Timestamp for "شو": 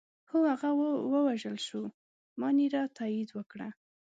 1.67-1.81